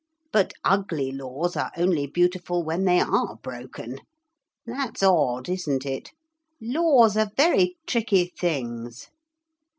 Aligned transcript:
But 0.31 0.53
ugly 0.63 1.11
laws 1.11 1.55
are 1.55 1.71
only 1.77 2.07
beautiful 2.07 2.63
when 2.63 2.85
they 2.85 2.99
are 2.99 3.35
broken. 3.35 3.99
That's 4.65 5.03
odd, 5.03 5.47
isn't 5.47 5.85
it? 5.85 6.09
Laws 6.59 7.15
are 7.15 7.29
very 7.37 7.77
tricky 7.85 8.25
things.' 8.35 9.11